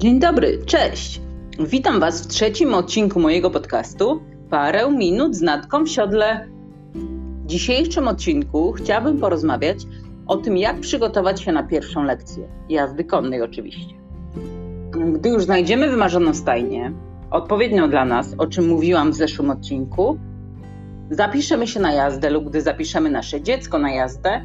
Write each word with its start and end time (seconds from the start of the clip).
Dzień 0.00 0.18
dobry, 0.20 0.58
cześć. 0.66 1.20
Witam 1.58 2.00
Was 2.00 2.22
w 2.22 2.26
trzecim 2.26 2.74
odcinku 2.74 3.20
mojego 3.20 3.50
podcastu 3.50 4.22
Parę 4.50 4.90
minut 4.90 5.36
z 5.36 5.42
Natką 5.42 5.84
w 5.84 5.88
siodle. 5.88 6.48
W 7.44 7.46
dzisiejszym 7.46 8.08
odcinku 8.08 8.72
chciałabym 8.72 9.18
porozmawiać 9.18 9.78
o 10.26 10.36
tym, 10.36 10.56
jak 10.56 10.80
przygotować 10.80 11.42
się 11.42 11.52
na 11.52 11.62
pierwszą 11.62 12.02
lekcję 12.04 12.48
jazdy 12.68 13.04
konnej 13.04 13.42
oczywiście. 13.42 13.94
Gdy 15.12 15.28
już 15.28 15.44
znajdziemy 15.44 15.90
wymarzoną 15.90 16.34
stajnię, 16.34 16.92
odpowiednią 17.30 17.90
dla 17.90 18.04
nas, 18.04 18.34
o 18.38 18.46
czym 18.46 18.68
mówiłam 18.68 19.12
w 19.12 19.16
zeszłym 19.16 19.50
odcinku, 19.50 20.18
zapiszemy 21.10 21.66
się 21.66 21.80
na 21.80 21.92
jazdę 21.92 22.30
lub 22.30 22.48
gdy 22.48 22.60
zapiszemy 22.60 23.10
nasze 23.10 23.40
dziecko 23.40 23.78
na 23.78 23.90
jazdę, 23.90 24.44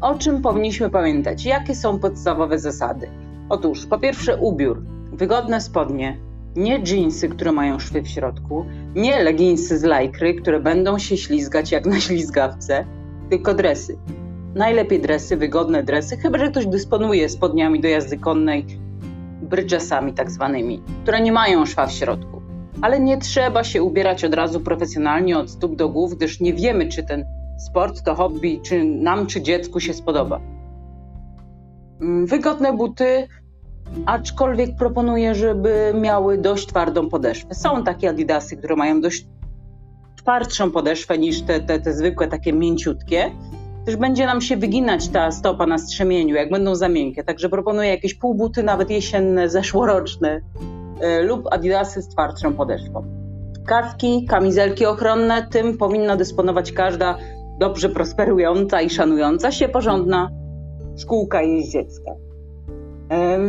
o 0.00 0.14
czym 0.14 0.42
powinniśmy 0.42 0.90
pamiętać, 0.90 1.44
jakie 1.44 1.74
są 1.74 1.98
podstawowe 1.98 2.58
zasady. 2.58 3.25
Otóż, 3.48 3.86
po 3.86 3.98
pierwsze, 3.98 4.36
ubiór, 4.36 4.82
wygodne 5.12 5.60
spodnie, 5.60 6.18
nie 6.56 6.82
dżinsy, 6.82 7.28
które 7.28 7.52
mają 7.52 7.78
szwy 7.78 8.02
w 8.02 8.08
środku, 8.08 8.66
nie 8.94 9.22
leginsy 9.22 9.78
z 9.78 9.84
lajkry, 9.84 10.34
które 10.34 10.60
będą 10.60 10.98
się 10.98 11.16
ślizgać 11.16 11.72
jak 11.72 11.86
na 11.86 12.00
ślizgawce, 12.06 12.84
tylko 13.30 13.54
dresy. 13.54 13.98
Najlepiej 14.54 15.00
dresy, 15.00 15.36
wygodne 15.36 15.82
dresy, 15.82 16.16
chyba 16.16 16.38
że 16.38 16.50
ktoś 16.50 16.66
dysponuje 16.66 17.28
spodniami 17.28 17.80
do 17.80 17.88
jazdy 17.88 18.18
konnej, 18.18 18.66
brydżesami 19.42 20.12
tak 20.12 20.30
zwanymi, 20.30 20.82
które 21.02 21.20
nie 21.20 21.32
mają 21.32 21.66
szwa 21.66 21.86
w 21.86 21.92
środku. 21.92 22.42
Ale 22.82 23.00
nie 23.00 23.18
trzeba 23.18 23.64
się 23.64 23.82
ubierać 23.82 24.24
od 24.24 24.34
razu 24.34 24.60
profesjonalnie 24.60 25.38
od 25.38 25.50
stóp 25.50 25.76
do 25.76 25.88
głów, 25.88 26.14
gdyż 26.14 26.40
nie 26.40 26.54
wiemy, 26.54 26.88
czy 26.88 27.02
ten 27.02 27.24
sport 27.58 28.02
to 28.02 28.14
hobby, 28.14 28.60
czy 28.62 28.84
nam, 28.84 29.26
czy 29.26 29.42
dziecku 29.42 29.80
się 29.80 29.94
spodoba. 29.94 30.55
Mm, 32.00 32.26
wygodne 32.26 32.72
buty, 32.72 33.28
aczkolwiek 34.06 34.76
proponuję, 34.76 35.34
żeby 35.34 35.94
miały 36.00 36.38
dość 36.38 36.66
twardą 36.66 37.08
podeszwę. 37.08 37.54
Są 37.54 37.84
takie 37.84 38.10
adidasy, 38.10 38.56
które 38.56 38.76
mają 38.76 39.00
dość 39.00 39.26
twardszą 40.16 40.70
podeszwę 40.70 41.18
niż 41.18 41.42
te, 41.42 41.60
te, 41.60 41.80
te 41.80 41.92
zwykłe, 41.92 42.28
takie 42.28 42.52
mięciutkie. 42.52 43.30
Też 43.86 43.96
będzie 43.96 44.26
nam 44.26 44.40
się 44.40 44.56
wyginać 44.56 45.08
ta 45.08 45.30
stopa 45.30 45.66
na 45.66 45.78
strzemieniu, 45.78 46.34
jak 46.34 46.50
będą 46.50 46.74
za 46.74 46.88
miękkie. 46.88 47.24
Także 47.24 47.48
proponuję 47.48 47.88
jakieś 47.88 48.14
półbuty, 48.14 48.62
nawet 48.62 48.90
jesienne, 48.90 49.48
zeszłoroczne 49.48 50.40
yy, 51.00 51.22
lub 51.22 51.48
adidasy 51.50 52.02
z 52.02 52.08
twardszą 52.08 52.54
podeszwą. 52.54 53.04
Kaski, 53.66 54.26
kamizelki 54.28 54.86
ochronne, 54.86 55.46
tym 55.50 55.78
powinna 55.78 56.16
dysponować 56.16 56.72
każda 56.72 57.18
dobrze 57.58 57.88
prosperująca 57.88 58.80
i 58.80 58.90
szanująca 58.90 59.52
się 59.52 59.68
porządna 59.68 60.30
szkółka 60.96 61.42
jeździecka. 61.42 62.10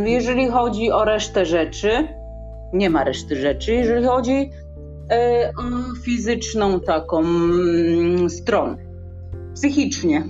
Jeżeli 0.05 0.47
chodzi 0.47 0.91
o 0.91 1.05
resztę 1.05 1.45
rzeczy, 1.45 2.07
nie 2.73 2.89
ma 2.89 3.03
reszty 3.03 3.35
rzeczy. 3.35 3.73
Jeżeli 3.73 4.05
chodzi 4.05 4.49
e, 5.11 5.51
o 5.57 5.95
fizyczną 6.03 6.79
taką 6.79 7.19
mm, 7.19 8.29
stronę, 8.29 8.77
psychicznie, 9.53 10.23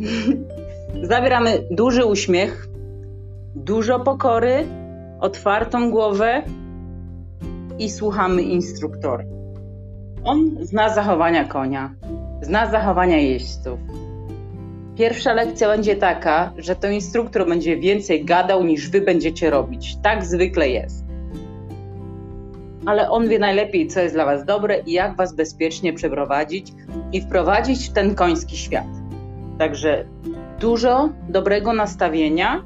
zabieramy 1.12 1.68
duży 1.72 2.06
uśmiech, 2.06 2.68
dużo 3.56 4.00
pokory, 4.00 4.66
otwartą 5.20 5.92
głowę 5.92 6.44
i 7.80 7.90
słuchamy 7.90 8.42
instruktora. 8.42 9.23
On 10.23 10.58
zna 10.62 10.90
zachowania 10.90 11.45
konia, 11.45 11.95
zna 12.42 12.72
zachowania 12.72 13.18
jeźdźców 13.18 13.80
Pierwsza 14.98 15.34
lekcja 15.34 15.67
będzie 15.67 15.95
taka, 15.95 16.53
że 16.58 16.76
to 16.76 16.90
instruktor 16.90 17.48
będzie 17.48 17.78
więcej 17.78 18.26
gadał 18.26 18.64
niż 18.64 18.90
wy 18.90 19.02
będziecie 19.02 19.50
robić. 19.50 19.98
Tak 20.04 20.26
zwykle 20.26 20.70
jest. 20.70 21.06
Ale 22.86 23.10
on 23.10 23.27
wie 23.27 23.39
najlepiej, 23.39 23.88
co 23.88 23.99
jest 23.99 24.16
dla 24.16 24.26
was 24.26 24.45
dobre 24.45 24.80
i 24.80 24.92
jak 24.92 25.16
was 25.16 25.36
bezpiecznie 25.36 25.94
przeprowadzić 25.94 26.73
i 27.14 27.21
wprowadzić 27.21 27.89
w 27.89 27.94
ten 27.94 28.16
koński 28.16 28.58
świat. 28.58 28.88
Także 29.58 30.05
dużo 30.60 31.10
dobrego 31.30 31.73
nastawienia 31.73 32.64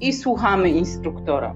i 0.00 0.12
słuchamy 0.12 0.70
instruktora. 0.70 1.54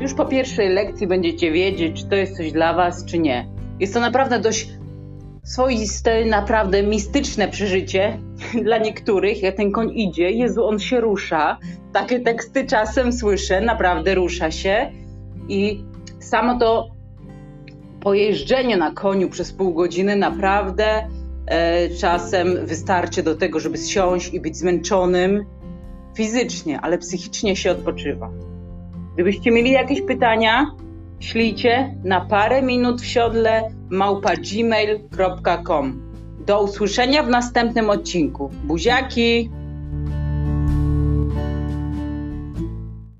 Już 0.00 0.14
po 0.14 0.24
pierwszej 0.24 0.68
lekcji 0.68 1.06
będziecie 1.06 1.52
wiedzieć, 1.52 2.02
czy 2.02 2.08
to 2.08 2.16
jest 2.16 2.36
coś 2.36 2.52
dla 2.52 2.74
was, 2.74 3.04
czy 3.04 3.18
nie. 3.18 3.48
Jest 3.80 3.94
to 3.94 4.00
naprawdę 4.00 4.40
dość 4.40 4.77
swoiste, 5.44 6.24
naprawdę 6.24 6.82
mistyczne 6.82 7.48
przeżycie 7.48 8.18
dla 8.64 8.78
niektórych, 8.78 9.42
jak 9.42 9.56
ten 9.56 9.72
koń 9.72 9.90
idzie, 9.94 10.30
Jezu, 10.30 10.64
on 10.64 10.78
się 10.78 11.00
rusza. 11.00 11.58
Takie 11.92 12.20
teksty 12.20 12.66
czasem 12.66 13.12
słyszę, 13.12 13.60
naprawdę 13.60 14.14
rusza 14.14 14.50
się 14.50 14.92
i 15.48 15.84
samo 16.20 16.58
to 16.58 16.88
pojeżdżenie 18.00 18.76
na 18.76 18.90
koniu 18.92 19.28
przez 19.28 19.52
pół 19.52 19.74
godziny 19.74 20.16
naprawdę 20.16 21.08
e, 21.46 21.88
czasem 21.88 22.66
wystarczy 22.66 23.22
do 23.22 23.34
tego, 23.34 23.60
żeby 23.60 23.78
zsiąść 23.78 24.34
i 24.34 24.40
być 24.40 24.56
zmęczonym 24.56 25.44
fizycznie, 26.16 26.80
ale 26.80 26.98
psychicznie 26.98 27.56
się 27.56 27.70
odpoczywa. 27.70 28.30
Gdybyście 29.14 29.50
mieli 29.50 29.70
jakieś 29.70 30.02
pytania, 30.02 30.66
ślijcie 31.20 31.94
na 32.04 32.20
parę 32.20 32.62
minut 32.62 33.00
w 33.00 33.06
siodle 33.06 33.70
małpa 33.90 34.30
gmail.com. 34.36 36.12
Do 36.46 36.62
usłyszenia 36.62 37.22
w 37.22 37.28
następnym 37.28 37.90
odcinku. 37.90 38.50
Buziaki! 38.64 39.50